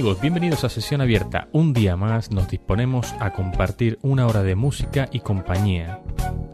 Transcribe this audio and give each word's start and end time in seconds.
Amigos, 0.00 0.22
bienvenidos 0.22 0.64
a 0.64 0.70
Sesión 0.70 1.02
Abierta. 1.02 1.48
Un 1.52 1.74
día 1.74 1.94
más 1.94 2.30
nos 2.30 2.48
disponemos 2.48 3.12
a 3.20 3.34
compartir 3.34 3.98
una 4.00 4.26
hora 4.26 4.42
de 4.42 4.54
música 4.54 5.10
y 5.12 5.20
compañía. 5.20 6.00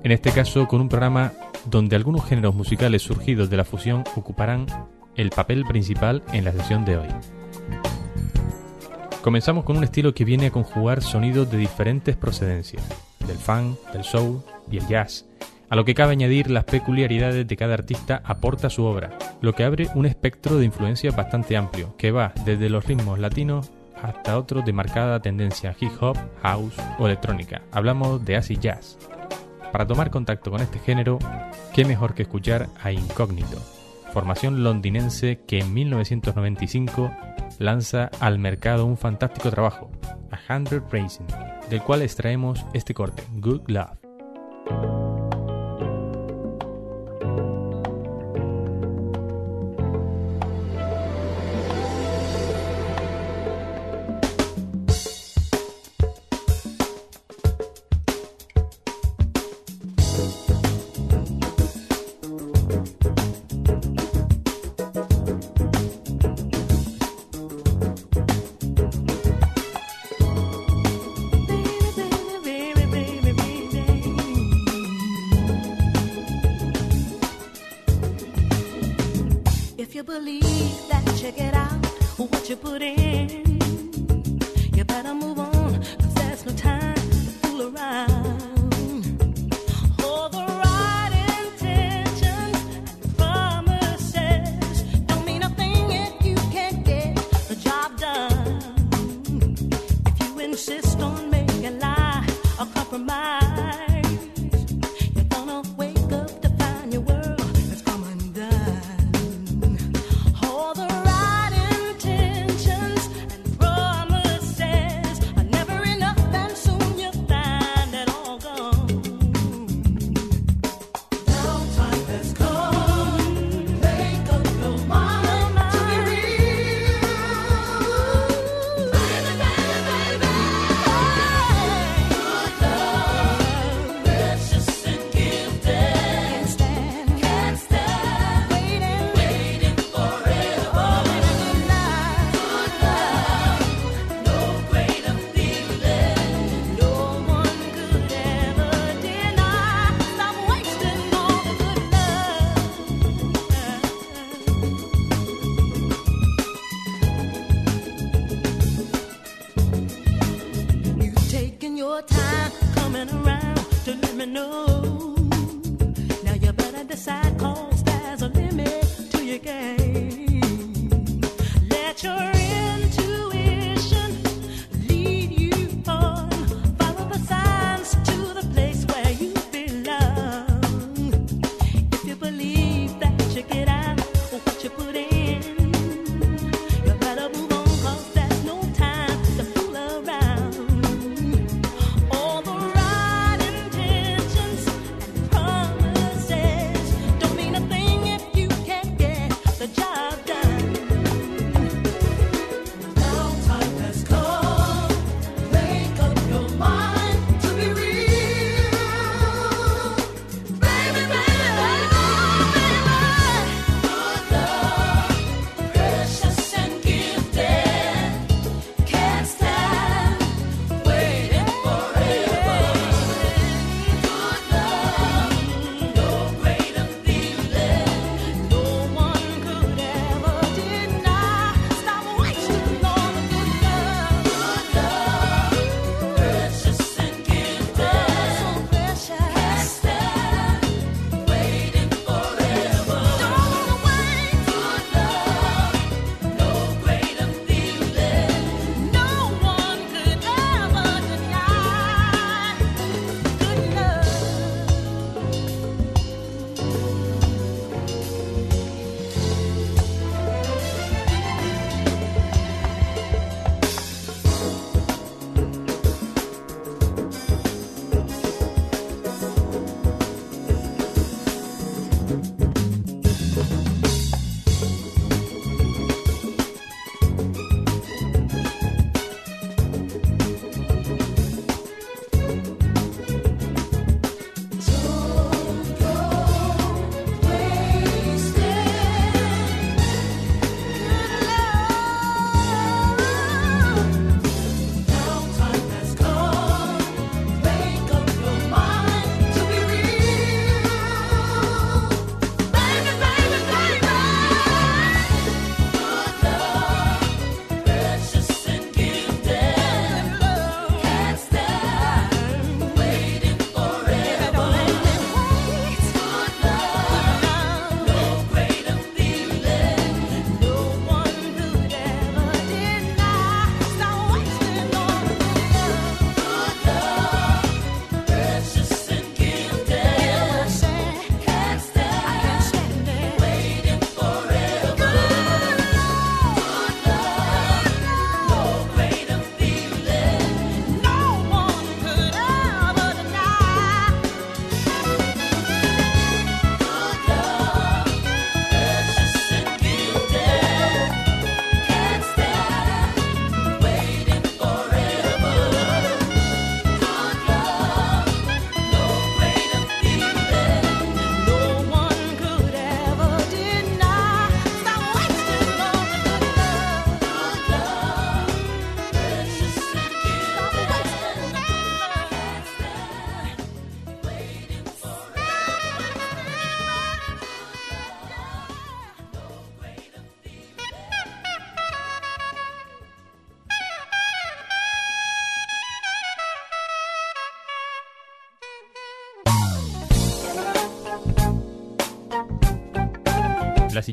En 0.02 0.10
este 0.10 0.32
caso 0.32 0.66
con 0.66 0.80
un 0.80 0.88
programa 0.88 1.32
donde 1.64 1.95
algunos 1.95 2.24
géneros 2.24 2.56
musicales 2.56 3.02
surgidos 3.02 3.48
de 3.48 3.56
la 3.56 3.64
fusión 3.64 4.02
ocuparán 4.16 4.66
el 5.14 5.30
papel 5.30 5.64
principal 5.64 6.24
en 6.32 6.45
la 6.45 6.50
sesión 6.50 6.84
de 6.84 6.96
hoy. 6.96 7.06
Comenzamos 9.22 9.62
con 9.62 9.77
un 9.77 9.84
estilo 9.84 10.12
que 10.12 10.24
viene 10.24 10.47
a 10.47 10.50
conjugar 10.50 11.00
sonidos 11.00 11.48
de 11.48 11.58
diferentes 11.58 12.16
procedencias, 12.16 12.83
del 13.28 13.38
funk, 13.38 13.78
del 13.92 14.02
soul 14.02 14.42
y 14.69 14.78
el 14.78 14.88
jazz, 14.88 15.24
a 15.69 15.77
lo 15.77 15.84
que 15.84 15.95
cabe 15.95 16.12
añadir 16.12 16.51
las 16.51 16.65
peculiaridades 16.65 17.47
de 17.47 17.56
cada 17.56 17.75
artista 17.75 18.23
aporta 18.25 18.70
su 18.70 18.84
obra, 18.84 19.11
lo 19.41 19.55
que 19.55 19.65
abre 19.65 19.89
un 19.95 20.06
espectro 20.06 20.56
de 20.56 20.65
influencia 20.65 21.11
bastante 21.11 21.56
amplio, 21.56 21.97
que 21.97 22.12
va 22.12 22.33
desde 22.45 22.69
los 22.69 22.84
ritmos 22.87 23.19
latinos 23.19 23.73
hasta 24.02 24.39
otros 24.39 24.65
de 24.65 24.73
marcada 24.73 25.20
tendencia 25.20 25.75
hip 25.80 25.92
hop, 26.01 26.16
house 26.42 26.75
o 26.98 27.06
electrónica. 27.06 27.62
Hablamos 27.73 28.25
de 28.25 28.37
acid 28.37 28.61
jazz. 28.61 28.98
Para 29.73 29.87
tomar 29.87 30.11
contacto 30.11 30.51
con 30.51 30.61
este 30.61 30.79
género, 30.79 31.19
qué 31.75 31.84
mejor 31.84 32.14
que 32.14 32.23
escuchar 32.23 32.69
a 32.83 32.92
Incógnito, 32.92 33.59
formación 34.12 34.62
londinense 34.62 35.41
que 35.47 35.59
en 35.59 35.75
1995 35.75 37.11
lanza 37.58 38.11
al 38.20 38.39
mercado 38.39 38.86
un 38.86 38.97
fantástico 38.97 39.51
trabajo, 39.51 39.91
A 40.30 40.55
Hundred 40.55 40.83
Racing, 40.91 41.27
del 41.69 41.83
cual 41.83 42.03
extraemos 42.03 42.64
este 42.73 42.95
corte, 42.95 43.23
Good 43.34 43.62
Love. 43.69 44.05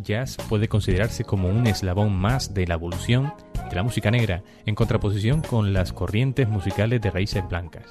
Jazz 0.04 0.38
puede 0.50 0.68
considerarse 0.68 1.24
como 1.24 1.50
un 1.50 1.68
eslabón 1.68 2.16
más 2.16 2.54
de 2.54 2.68
la 2.68 2.76
evolución 2.76 3.34
de 3.70 3.76
la 3.76 3.84
música 3.84 4.12
negra, 4.12 4.44
en 4.66 4.76
contraposición 4.76 5.42
con 5.42 5.74
las 5.74 5.94
corrientes 5.94 6.48
musicales 6.48 7.02
de 7.02 7.12
raíces 7.12 7.48
blancas. 7.48 7.86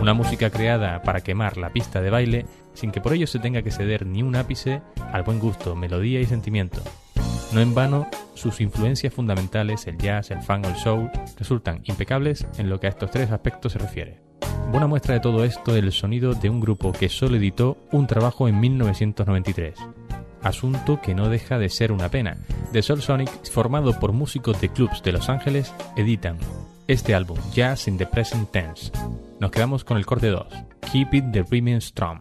Una 0.00 0.14
música 0.14 0.50
creada 0.50 1.02
para 1.02 1.20
quemar 1.20 1.56
la 1.56 1.70
pista 1.70 2.00
de 2.00 2.10
baile 2.10 2.46
sin 2.74 2.90
que 2.90 3.00
por 3.00 3.12
ello 3.12 3.26
se 3.26 3.38
tenga 3.38 3.62
que 3.62 3.70
ceder 3.70 4.06
ni 4.06 4.22
un 4.22 4.36
ápice 4.36 4.82
al 5.12 5.22
buen 5.22 5.38
gusto, 5.38 5.76
melodía 5.76 6.20
y 6.20 6.26
sentimiento. 6.26 6.82
No 7.52 7.60
en 7.60 7.74
vano, 7.74 8.08
sus 8.34 8.60
influencias 8.60 9.14
fundamentales, 9.14 9.86
el 9.86 9.96
jazz, 9.96 10.30
el 10.30 10.42
funk 10.42 10.66
o 10.66 10.68
el 10.68 10.76
soul, 10.76 11.10
resultan 11.38 11.82
impecables 11.84 12.46
en 12.58 12.68
lo 12.68 12.80
que 12.80 12.88
a 12.88 12.90
estos 12.90 13.10
tres 13.10 13.30
aspectos 13.30 13.72
se 13.72 13.78
refiere. 13.78 14.20
Buena 14.70 14.88
muestra 14.88 15.14
de 15.14 15.20
todo 15.20 15.44
esto 15.44 15.76
es 15.76 15.84
el 15.84 15.92
sonido 15.92 16.34
de 16.34 16.50
un 16.50 16.60
grupo 16.60 16.92
que 16.92 17.08
solo 17.08 17.36
editó 17.36 17.78
un 17.92 18.08
trabajo 18.08 18.48
en 18.48 18.58
1993. 18.58 19.78
Asunto 20.44 21.00
que 21.00 21.14
no 21.14 21.28
deja 21.28 21.58
de 21.58 21.70
ser 21.70 21.90
una 21.90 22.10
pena. 22.10 22.36
The 22.72 22.82
Soul 22.82 23.02
Sonic, 23.02 23.50
formado 23.50 23.98
por 23.98 24.12
músicos 24.12 24.60
de 24.60 24.68
clubs 24.68 25.02
de 25.02 25.12
Los 25.12 25.28
Ángeles, 25.28 25.72
editan 25.96 26.38
este 26.86 27.14
álbum, 27.14 27.38
Jazz 27.52 27.88
in 27.88 27.96
the 27.96 28.06
Present 28.06 28.50
Tense. 28.50 28.92
Nos 29.40 29.50
quedamos 29.50 29.84
con 29.84 29.96
el 29.96 30.04
corte 30.04 30.28
2, 30.28 30.46
Keep 30.92 31.14
It 31.14 31.24
the 31.32 31.42
Remain 31.50 31.80
Strong. 31.80 32.20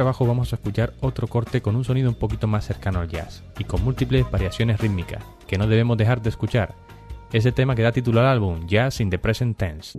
Trabajo 0.00 0.26
vamos 0.26 0.50
a 0.50 0.56
escuchar 0.56 0.94
otro 1.00 1.26
corte 1.26 1.60
con 1.60 1.76
un 1.76 1.84
sonido 1.84 2.08
un 2.08 2.14
poquito 2.14 2.46
más 2.46 2.64
cercano 2.64 3.00
al 3.00 3.08
jazz 3.08 3.42
y 3.58 3.64
con 3.64 3.84
múltiples 3.84 4.30
variaciones 4.30 4.80
rítmicas 4.80 5.22
que 5.46 5.58
no 5.58 5.66
debemos 5.66 5.98
dejar 5.98 6.22
de 6.22 6.30
escuchar. 6.30 6.74
Ese 7.34 7.52
tema 7.52 7.74
que 7.74 7.82
da 7.82 7.92
título 7.92 8.20
al 8.20 8.26
álbum, 8.26 8.66
Jazz 8.66 9.02
in 9.02 9.10
the 9.10 9.18
Present 9.18 9.58
Tense. 9.58 9.98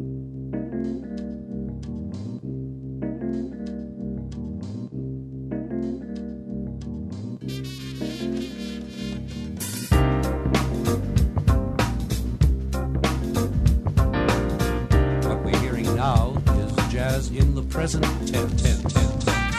present 17.72 18.04
tense. 18.28 19.51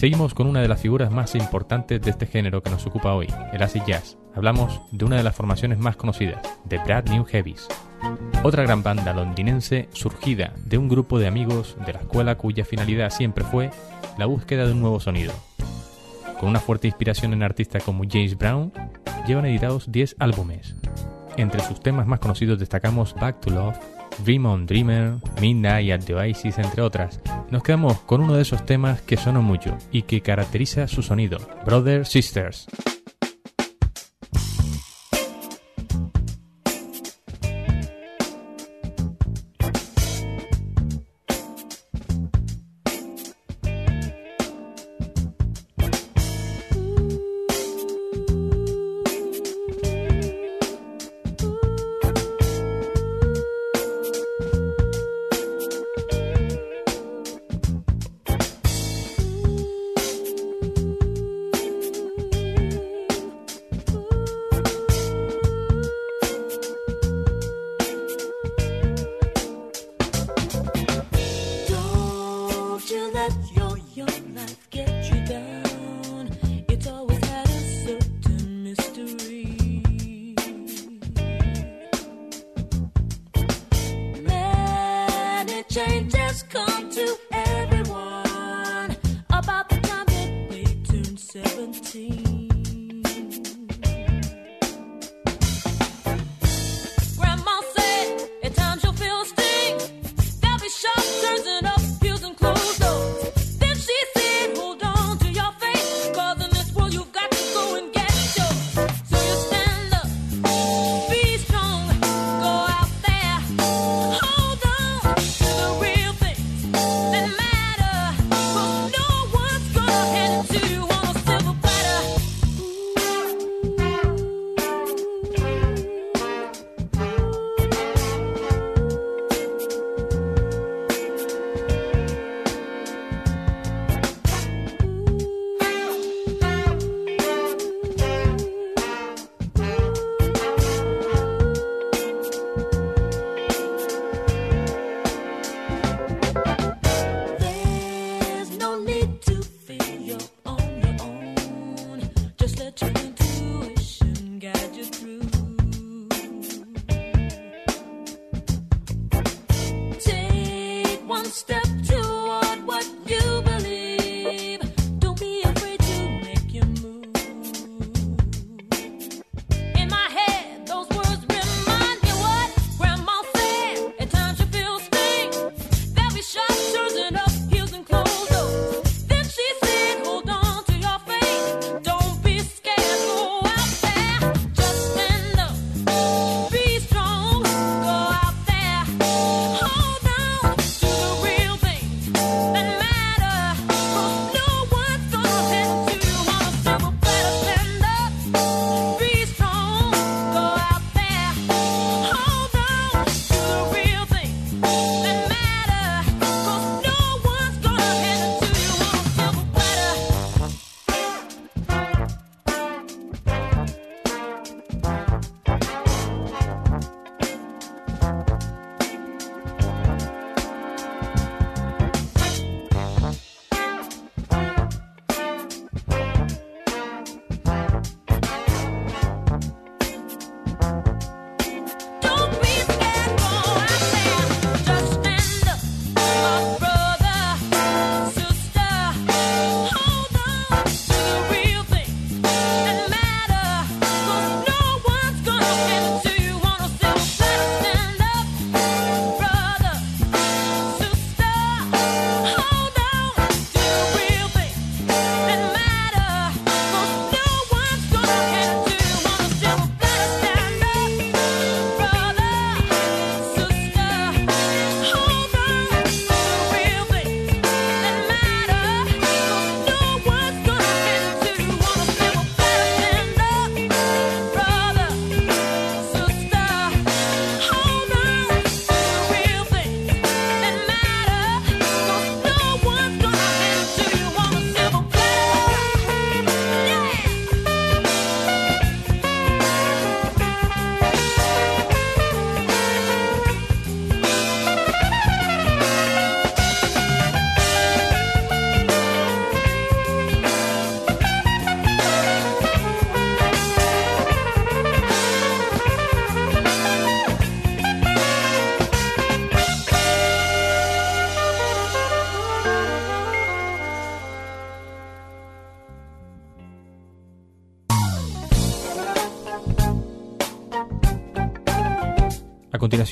Seguimos 0.00 0.32
con 0.32 0.46
una 0.46 0.62
de 0.62 0.68
las 0.68 0.80
figuras 0.80 1.12
más 1.12 1.34
importantes 1.34 2.00
de 2.00 2.10
este 2.10 2.24
género 2.24 2.62
que 2.62 2.70
nos 2.70 2.86
ocupa 2.86 3.12
hoy, 3.12 3.26
el 3.52 3.62
acid 3.62 3.82
jazz. 3.86 4.16
Hablamos 4.34 4.80
de 4.92 5.04
una 5.04 5.16
de 5.16 5.22
las 5.22 5.36
formaciones 5.36 5.78
más 5.78 5.96
conocidas, 5.96 6.40
The 6.66 6.78
Brad 6.78 7.10
New 7.10 7.26
Heavies. 7.26 7.68
Otra 8.42 8.62
gran 8.62 8.82
banda 8.82 9.12
londinense 9.12 9.90
surgida 9.92 10.54
de 10.64 10.78
un 10.78 10.88
grupo 10.88 11.18
de 11.18 11.26
amigos 11.26 11.76
de 11.84 11.92
la 11.92 11.98
escuela 11.98 12.38
cuya 12.38 12.64
finalidad 12.64 13.10
siempre 13.10 13.44
fue 13.44 13.68
la 14.16 14.24
búsqueda 14.24 14.64
de 14.64 14.72
un 14.72 14.80
nuevo 14.80 15.00
sonido. 15.00 15.34
Con 16.38 16.48
una 16.48 16.60
fuerte 16.60 16.88
inspiración 16.88 17.34
en 17.34 17.42
artistas 17.42 17.84
como 17.84 18.04
James 18.10 18.38
Brown, 18.38 18.72
llevan 19.26 19.44
editados 19.44 19.92
10 19.92 20.16
álbumes. 20.18 20.76
Entre 21.36 21.60
sus 21.60 21.78
temas 21.78 22.06
más 22.06 22.20
conocidos 22.20 22.58
destacamos 22.58 23.14
Back 23.16 23.40
to 23.40 23.50
Love, 23.50 23.76
Dream 24.24 24.46
on 24.46 24.64
Dreamer, 24.64 25.16
Midnight 25.42 25.90
at 25.90 26.06
the 26.06 26.14
Oasis, 26.14 26.56
entre 26.56 26.80
otras, 26.80 27.20
nos 27.50 27.62
quedamos 27.62 28.00
con 28.00 28.20
uno 28.20 28.34
de 28.34 28.42
esos 28.42 28.64
temas 28.64 29.00
que 29.02 29.16
sonó 29.16 29.42
mucho 29.42 29.76
y 29.92 30.02
que 30.02 30.20
caracteriza 30.20 30.86
su 30.88 31.02
sonido, 31.02 31.38
Brothers 31.64 32.08
Sisters. 32.08 32.66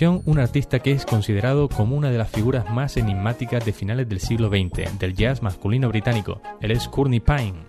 Un 0.07 0.39
artista 0.39 0.79
que 0.79 0.93
es 0.93 1.05
considerado 1.05 1.69
como 1.69 1.97
una 1.97 2.11
de 2.11 2.19
las 2.19 2.31
figuras 2.31 2.71
más 2.71 2.97
enigmáticas 2.97 3.65
de 3.65 3.73
finales 3.73 4.09
del 4.09 4.21
siglo 4.21 4.49
XX 4.49 4.97
del 4.99 5.15
jazz 5.15 5.43
masculino 5.43 5.89
británico. 5.89 6.41
Él 6.61 6.71
es 6.71 6.87
Courtney 6.87 7.19
Pine. 7.19 7.65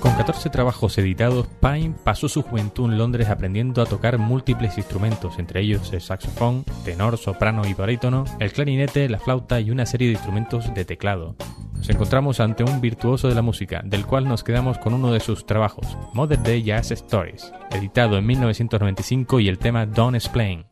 Con 0.00 0.12
14 0.14 0.50
trabajos 0.50 0.98
editados, 0.98 1.46
Pine 1.60 1.94
pasó 2.02 2.28
su 2.28 2.42
juventud 2.42 2.90
en 2.90 2.98
Londres 2.98 3.28
aprendiendo 3.28 3.82
a 3.82 3.86
tocar 3.86 4.18
múltiples 4.18 4.78
instrumentos, 4.78 5.38
entre 5.38 5.60
ellos 5.60 5.92
el 5.92 6.00
saxofón, 6.00 6.64
tenor, 6.84 7.16
soprano 7.18 7.62
y 7.68 7.74
barítono, 7.74 8.24
el 8.40 8.52
clarinete, 8.52 9.08
la 9.08 9.18
flauta 9.18 9.60
y 9.60 9.70
una 9.70 9.86
serie 9.86 10.08
de 10.08 10.14
instrumentos 10.14 10.74
de 10.74 10.84
teclado. 10.84 11.36
Nos 11.74 11.88
encontramos 11.88 12.40
ante 12.40 12.64
un 12.64 12.80
virtuoso 12.80 13.28
de 13.28 13.36
la 13.36 13.42
música, 13.42 13.82
del 13.84 14.06
cual 14.06 14.26
nos 14.26 14.42
quedamos 14.42 14.78
con 14.78 14.92
uno 14.92 15.12
de 15.12 15.20
sus 15.20 15.46
trabajos, 15.46 15.96
Mother 16.14 16.42
Day 16.42 16.64
Jazz 16.64 16.90
Stories, 16.90 17.52
editado 17.70 18.18
en 18.18 18.26
1995 18.26 19.38
y 19.38 19.48
el 19.48 19.58
tema 19.58 19.86
Don't 19.86 20.16
Explain. 20.16 20.64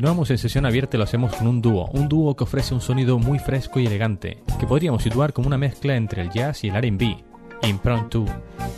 Continuamos 0.00 0.30
en 0.30 0.38
sesión 0.38 0.64
abierta 0.64 0.96
lo 0.96 1.04
hacemos 1.04 1.36
con 1.36 1.46
un 1.46 1.60
dúo, 1.60 1.90
un 1.92 2.08
dúo 2.08 2.34
que 2.34 2.44
ofrece 2.44 2.72
un 2.72 2.80
sonido 2.80 3.18
muy 3.18 3.38
fresco 3.38 3.80
y 3.80 3.86
elegante, 3.86 4.42
que 4.58 4.66
podríamos 4.66 5.02
situar 5.02 5.34
como 5.34 5.46
una 5.46 5.58
mezcla 5.58 5.94
entre 5.94 6.22
el 6.22 6.30
jazz 6.30 6.64
y 6.64 6.68
el 6.68 6.74
RB. 6.74 7.22
Impromptu. 7.68 8.24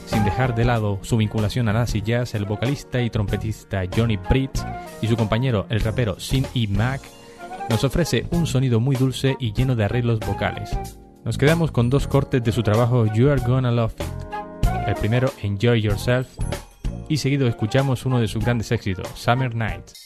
Sin 0.06 0.24
dejar 0.24 0.52
de 0.56 0.64
lado 0.64 0.98
su 1.02 1.16
vinculación 1.16 1.68
a 1.68 1.74
Nazi 1.74 2.02
Jazz, 2.02 2.34
el 2.34 2.44
vocalista 2.44 3.00
y 3.00 3.08
trompetista 3.08 3.84
Johnny 3.96 4.16
Britt 4.16 4.50
y 5.00 5.06
su 5.06 5.16
compañero 5.16 5.66
el 5.68 5.80
rapero 5.82 6.18
Sin 6.18 6.44
E. 6.56 6.66
Mac 6.66 7.00
nos 7.70 7.84
ofrece 7.84 8.26
un 8.32 8.44
sonido 8.44 8.80
muy 8.80 8.96
dulce 8.96 9.36
y 9.38 9.52
lleno 9.52 9.76
de 9.76 9.84
arreglos 9.84 10.18
vocales. 10.18 10.76
Nos 11.24 11.38
quedamos 11.38 11.70
con 11.70 11.88
dos 11.88 12.08
cortes 12.08 12.42
de 12.42 12.50
su 12.50 12.64
trabajo 12.64 13.06
You 13.06 13.30
Are 13.30 13.40
Gonna 13.46 13.70
Love 13.70 13.94
It. 13.94 14.88
El 14.88 14.94
primero, 14.96 15.30
Enjoy 15.40 15.82
Yourself, 15.82 16.36
y 17.08 17.18
seguido 17.18 17.46
escuchamos 17.46 18.06
uno 18.06 18.18
de 18.18 18.26
sus 18.26 18.44
grandes 18.44 18.72
éxitos, 18.72 19.06
Summer 19.14 19.54
Night. 19.54 20.01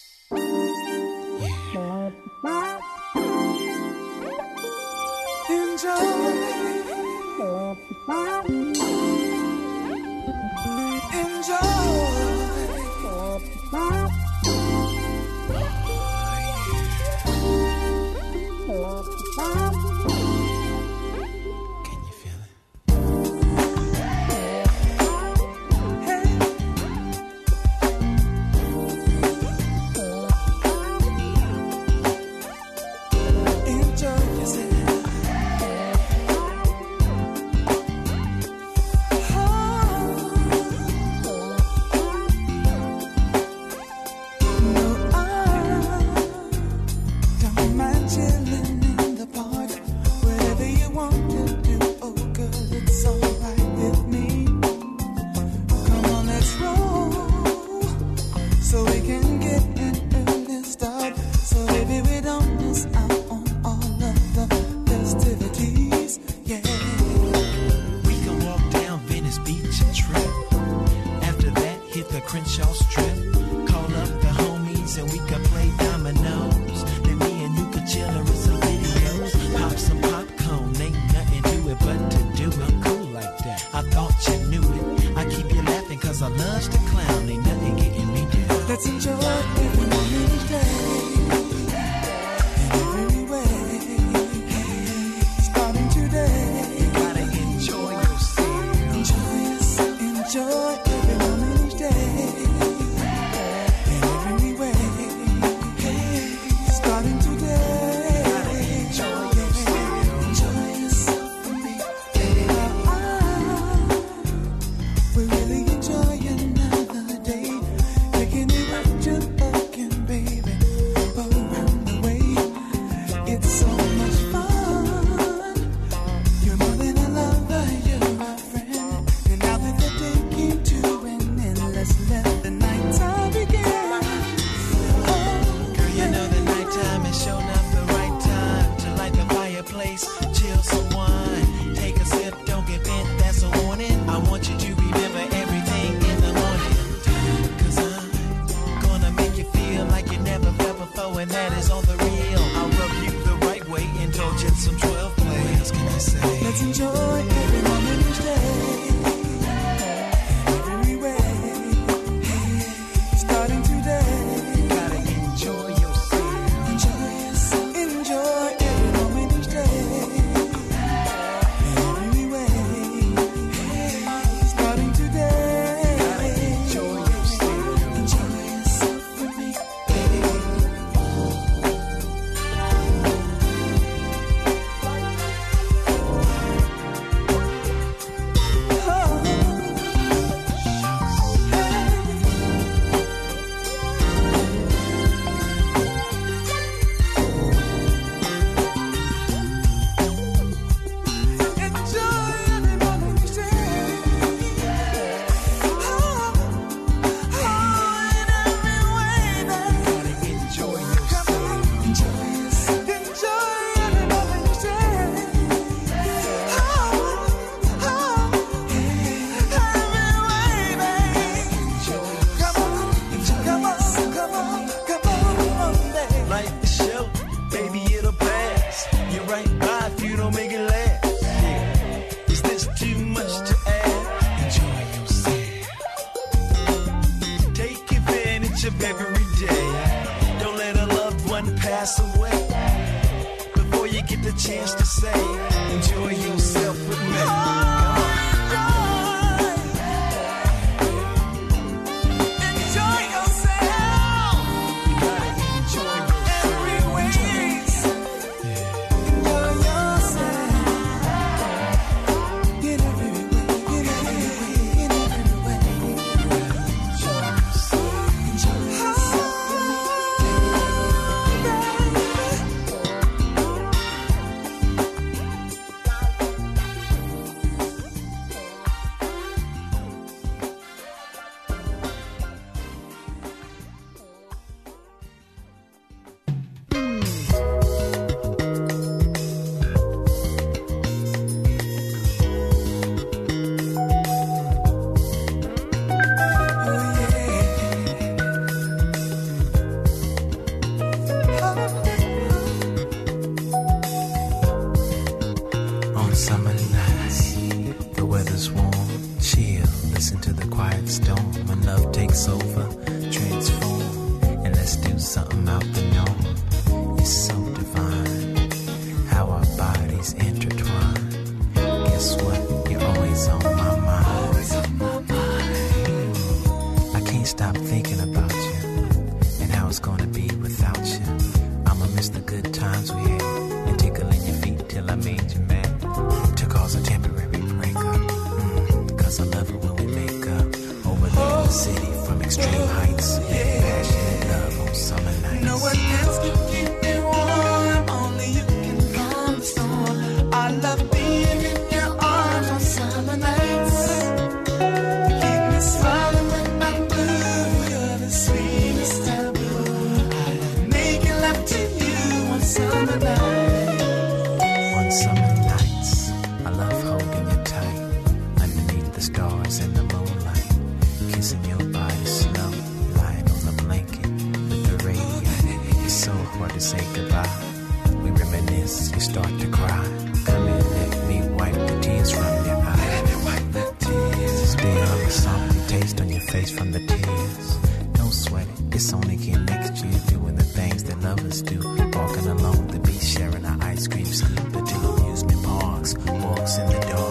the. 396.80 397.05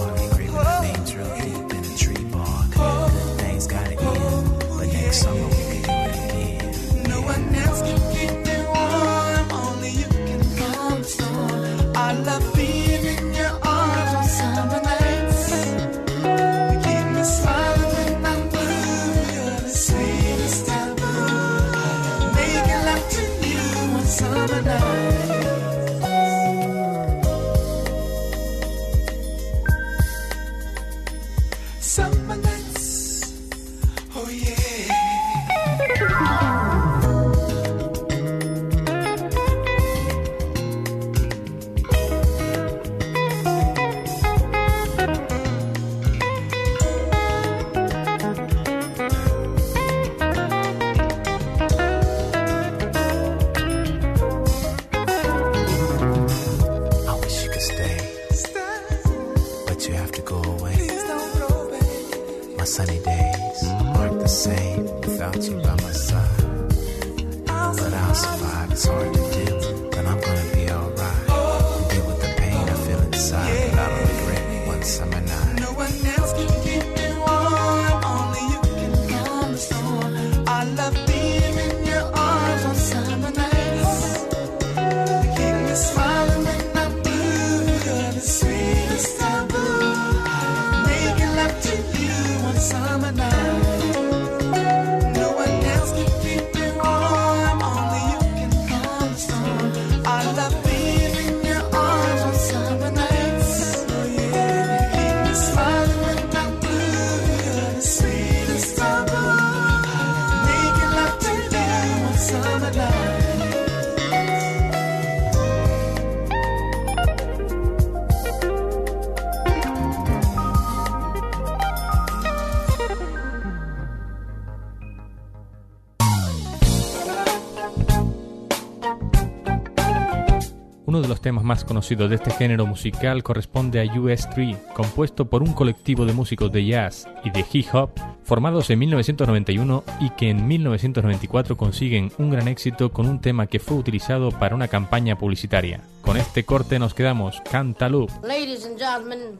Temas 131.25 131.43
más 131.43 131.65
conocidos 131.65 132.07
de 132.07 132.17
este 132.17 132.29
género 132.29 132.67
musical 132.67 133.23
corresponde 133.23 133.81
a 133.81 133.85
US3, 133.85 134.73
compuesto 134.73 135.27
por 135.27 135.41
un 135.41 135.53
colectivo 135.53 136.05
de 136.05 136.13
músicos 136.13 136.51
de 136.51 136.63
jazz 136.63 137.07
y 137.23 137.31
de 137.31 137.43
hip 137.51 137.65
hop 137.73 138.14
formados 138.25 138.69
en 138.69 138.79
1991 138.79 139.83
y 140.01 140.09
que 140.11 140.29
en 140.29 140.47
1994 140.47 141.55
consiguen 141.55 142.11
un 142.17 142.31
gran 142.31 142.47
éxito 142.47 142.91
con 142.91 143.07
un 143.07 143.21
tema 143.21 143.47
que 143.47 143.59
fue 143.59 143.77
utilizado 143.77 144.31
para 144.31 144.55
una 144.55 144.67
campaña 144.67 145.17
publicitaria. 145.17 145.81
Con 146.01 146.17
este 146.17 146.43
corte 146.43 146.79
nos 146.79 146.93
quedamos, 146.93 147.41
Cantaloupe. 147.49 148.13
Ladies 148.23 148.65
and 148.65 148.77
gentlemen, 148.77 149.39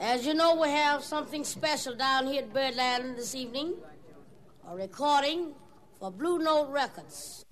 as 0.00 0.24
you 0.24 0.34
know 0.34 0.60
we 0.60 0.68
have 0.68 1.02
something 1.02 1.44
special 1.44 1.96
down 1.96 2.26
here 2.26 2.42
at 2.42 2.52
Birdland 2.52 3.16
this 3.16 3.34
evening, 3.34 3.74
a 4.70 4.74
recording 4.74 5.54
for 5.98 6.10
Blue 6.10 6.38
Note 6.38 6.70
Records. 6.72 7.44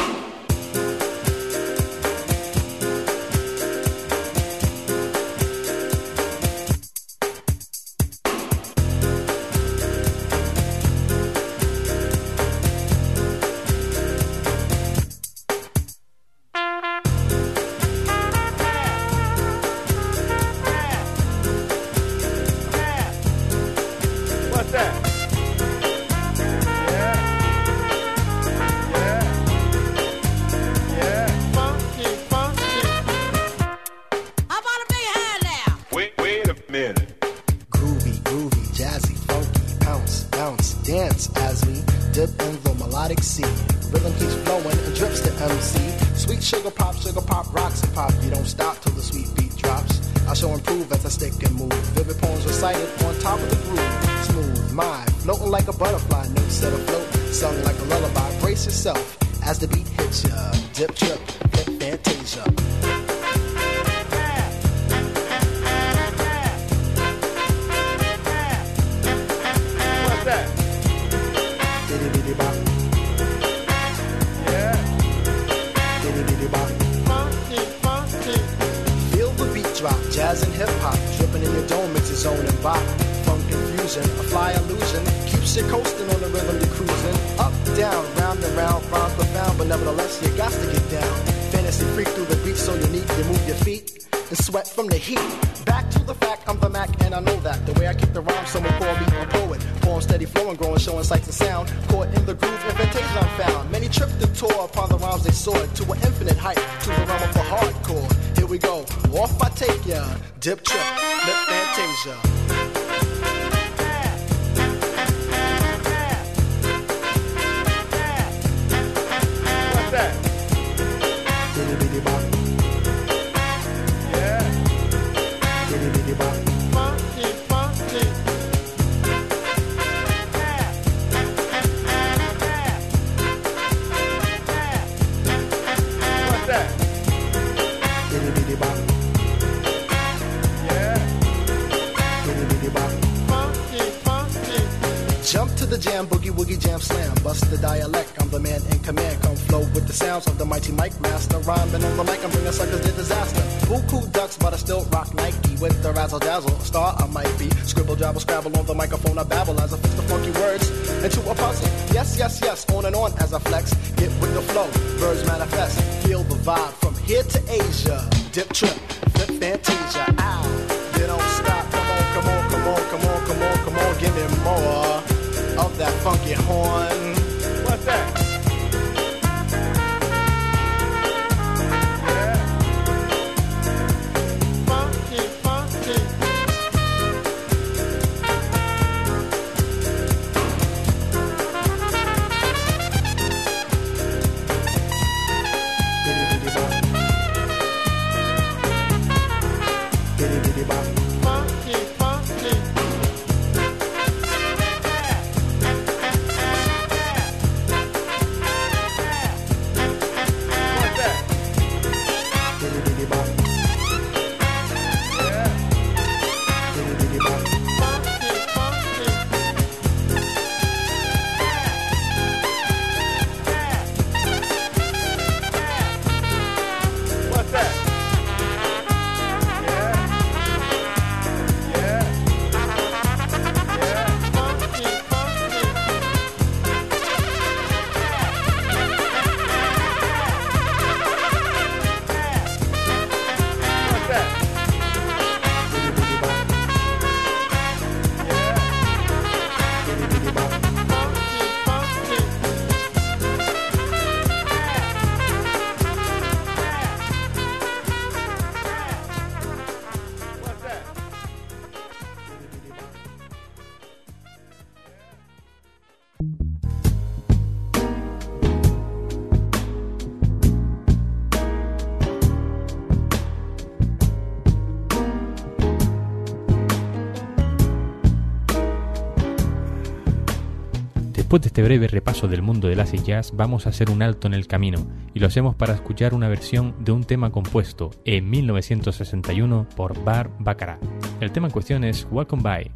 este 281.56 281.64
breve 281.64 281.88
repaso 281.88 282.28
del 282.28 282.42
mundo 282.42 282.68
del 282.68 282.80
acid 282.80 283.02
jazz 283.02 283.32
vamos 283.34 283.64
a 283.64 283.70
hacer 283.70 283.88
un 283.88 284.02
alto 284.02 284.26
en 284.26 284.34
el 284.34 284.46
camino 284.46 284.86
y 285.14 285.20
lo 285.20 285.26
hacemos 285.26 285.54
para 285.54 285.72
escuchar 285.72 286.12
una 286.12 286.28
versión 286.28 286.74
de 286.80 286.92
un 286.92 287.04
tema 287.04 287.32
compuesto 287.32 287.92
en 288.04 288.28
1961 288.28 289.66
por 289.74 290.04
Bar 290.04 290.30
Baccarat. 290.38 290.84
El 291.18 291.32
tema 291.32 291.46
en 291.46 291.54
cuestión 291.54 291.82
es 291.82 292.06
Welcome 292.10 292.42
By. 292.42 292.70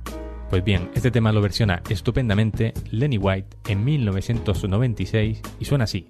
Pues 0.48 0.64
bien, 0.64 0.90
este 0.94 1.10
tema 1.10 1.30
lo 1.30 1.42
versiona 1.42 1.82
estupendamente 1.90 2.72
Lenny 2.90 3.18
White 3.18 3.58
en 3.68 3.84
1996 3.84 5.42
y 5.58 5.64
suena 5.66 5.84
así. 5.84 6.08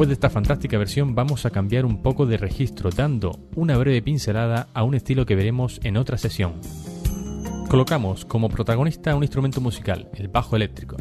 Después 0.00 0.08
de 0.08 0.14
esta 0.14 0.30
fantástica 0.30 0.78
versión 0.78 1.14
vamos 1.14 1.44
a 1.44 1.50
cambiar 1.50 1.84
un 1.84 2.00
poco 2.00 2.24
de 2.24 2.38
registro 2.38 2.88
dando 2.88 3.38
una 3.54 3.76
breve 3.76 4.00
pincelada 4.00 4.68
a 4.72 4.82
un 4.82 4.94
estilo 4.94 5.26
que 5.26 5.34
veremos 5.34 5.78
en 5.84 5.98
otra 5.98 6.16
sesión. 6.16 6.54
Colocamos 7.68 8.24
como 8.24 8.48
protagonista 8.48 9.14
un 9.14 9.24
instrumento 9.24 9.60
musical, 9.60 10.08
el 10.14 10.28
bajo 10.28 10.56
eléctrico. 10.56 10.96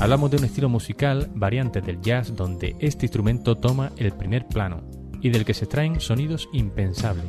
Hablamos 0.00 0.32
de 0.32 0.38
un 0.38 0.46
estilo 0.46 0.68
musical 0.68 1.30
variante 1.32 1.80
del 1.80 2.00
jazz 2.00 2.34
donde 2.34 2.74
este 2.80 3.06
instrumento 3.06 3.54
toma 3.54 3.92
el 3.98 4.10
primer 4.10 4.48
plano 4.48 4.82
y 5.20 5.30
del 5.30 5.44
que 5.44 5.54
se 5.54 5.66
extraen 5.66 6.00
sonidos 6.00 6.48
impensables. 6.52 7.24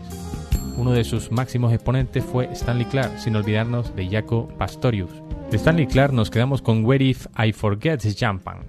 Uno 0.76 0.92
de 0.94 1.04
sus 1.04 1.32
máximos 1.32 1.72
exponentes 1.72 2.26
fue 2.26 2.52
Stanley 2.52 2.86
Clark, 2.86 3.20
sin 3.20 3.36
olvidarnos 3.36 3.96
de 3.96 4.10
Jaco 4.10 4.48
Pastorius. 4.58 5.12
De 5.52 5.58
Stanley 5.58 5.86
Clark 5.86 6.14
nos 6.14 6.32
quedamos 6.32 6.64
con 6.64 6.84
Where 6.84 7.06
If 7.06 7.28
I 7.38 7.52
Forget 7.52 8.02
Jumping. 8.20 8.66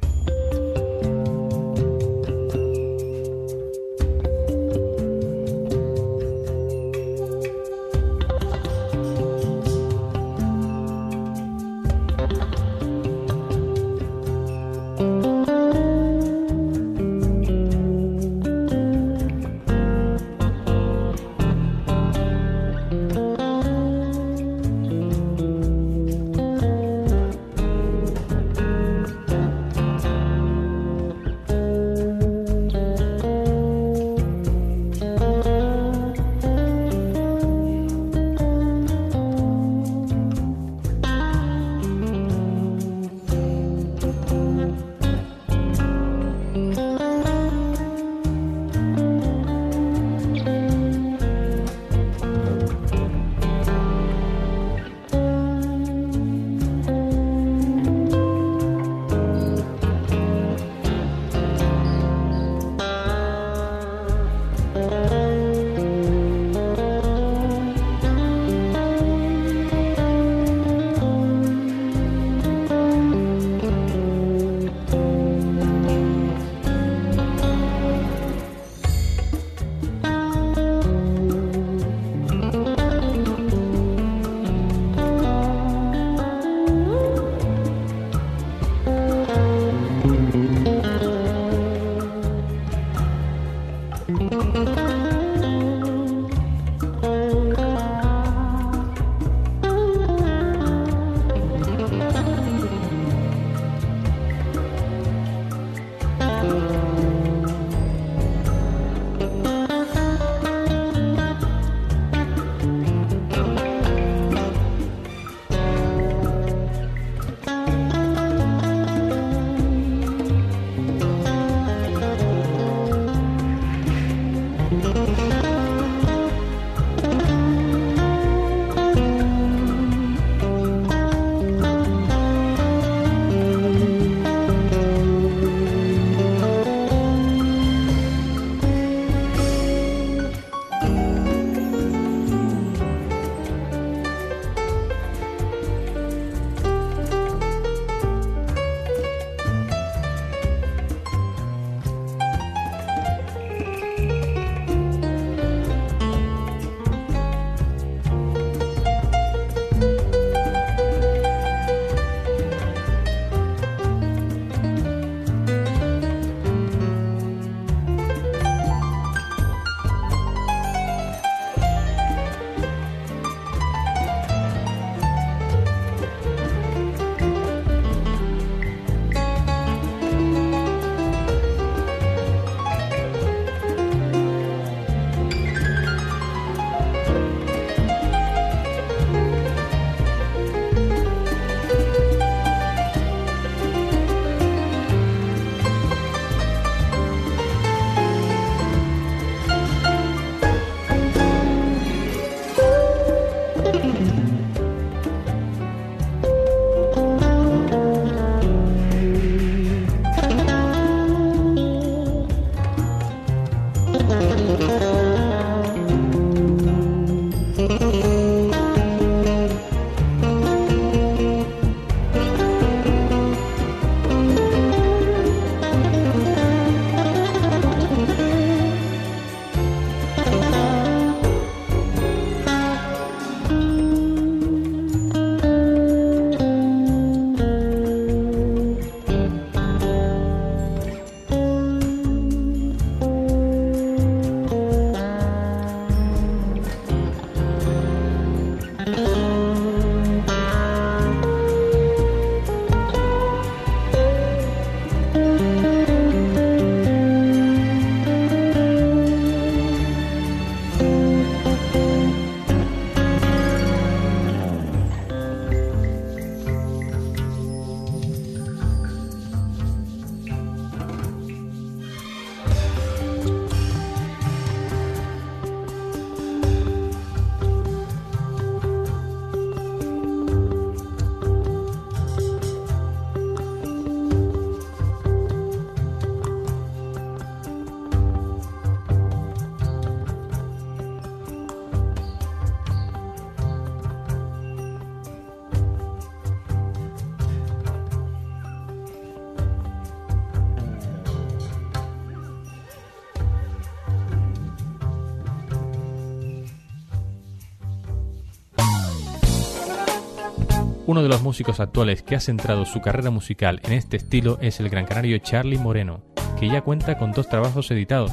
Uno 310.96 311.02
de 311.02 311.10
los 311.10 311.20
músicos 311.20 311.60
actuales 311.60 312.02
que 312.02 312.16
ha 312.16 312.20
centrado 312.20 312.64
su 312.64 312.80
carrera 312.80 313.10
musical 313.10 313.60
en 313.64 313.74
este 313.74 313.98
estilo 313.98 314.38
es 314.40 314.60
el 314.60 314.70
gran 314.70 314.86
canario 314.86 315.18
Charlie 315.18 315.58
Moreno, 315.58 316.00
que 316.40 316.48
ya 316.48 316.62
cuenta 316.62 316.96
con 316.96 317.12
dos 317.12 317.28
trabajos 317.28 317.70
editados. 317.70 318.12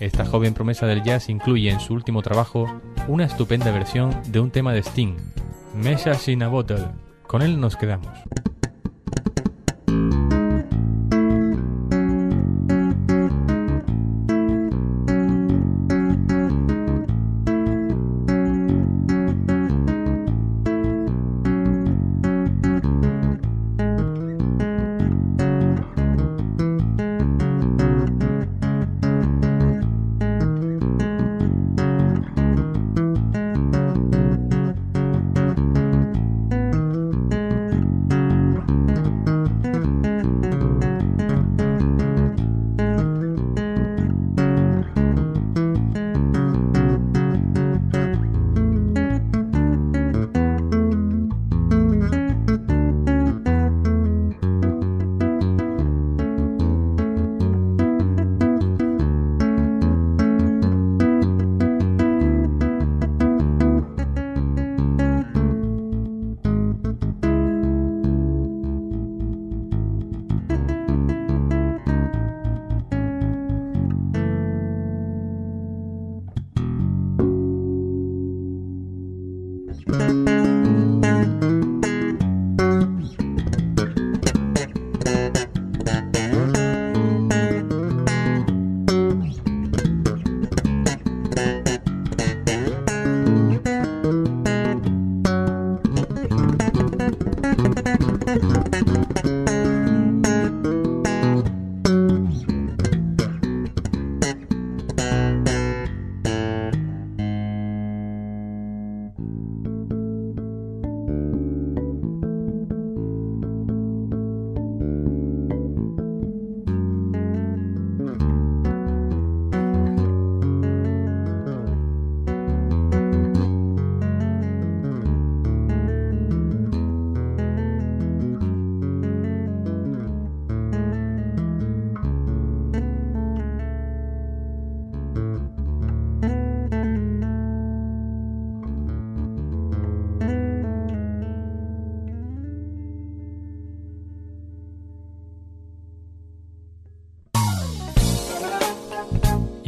Esta 0.00 0.24
joven 0.24 0.54
promesa 0.54 0.86
del 0.86 1.02
jazz 1.02 1.28
incluye 1.28 1.70
en 1.70 1.80
su 1.80 1.92
último 1.92 2.22
trabajo 2.22 2.80
una 3.08 3.26
estupenda 3.26 3.70
versión 3.72 4.22
de 4.28 4.40
un 4.40 4.50
tema 4.50 4.72
de 4.72 4.78
Sting, 4.78 5.18
Message 5.74 6.32
in 6.32 6.44
a 6.44 6.48
Bottle. 6.48 6.86
Con 7.26 7.42
él 7.42 7.60
nos 7.60 7.76
quedamos. 7.76 8.08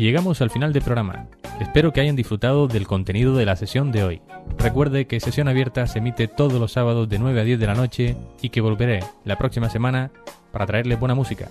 Llegamos 0.00 0.40
al 0.40 0.50
final 0.50 0.72
del 0.72 0.82
programa. 0.82 1.26
Espero 1.60 1.92
que 1.92 2.00
hayan 2.00 2.16
disfrutado 2.16 2.68
del 2.68 2.86
contenido 2.86 3.36
de 3.36 3.44
la 3.44 3.56
sesión 3.56 3.92
de 3.92 4.02
hoy. 4.02 4.22
Recuerde 4.58 5.06
que 5.06 5.20
Sesión 5.20 5.48
Abierta 5.48 5.86
se 5.86 5.98
emite 5.98 6.26
todos 6.26 6.54
los 6.54 6.72
sábados 6.72 7.08
de 7.08 7.18
9 7.18 7.40
a 7.40 7.44
10 7.44 7.60
de 7.60 7.66
la 7.66 7.74
noche 7.74 8.16
y 8.40 8.48
que 8.48 8.60
volveré 8.60 9.00
la 9.24 9.36
próxima 9.36 9.68
semana 9.68 10.10
para 10.52 10.66
traerles 10.66 10.98
buena 10.98 11.14
música. 11.14 11.48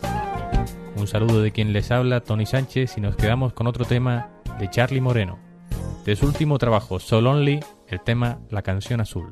Un 0.96 1.08
saludo 1.08 1.42
de 1.42 1.52
quien 1.52 1.74
les 1.74 1.92
habla, 1.92 2.22
Tony 2.22 2.46
Sánchez, 2.46 2.98
y 2.98 3.02
nos 3.02 3.16
quedamos 3.16 3.54
con 3.54 3.68
otro 3.68 3.86
tema 3.86 4.30
de 4.60 4.70
Charlie 4.70 5.00
Moreno. 5.00 5.38
De 6.06 6.16
su 6.16 6.26
último 6.26 6.58
trabajo, 6.58 7.00
Sol 7.00 7.28
Only, 7.28 7.60
el 7.88 8.02
tema 8.02 8.40
La 8.50 8.64
canción 8.64 9.00
azul. 9.00 9.30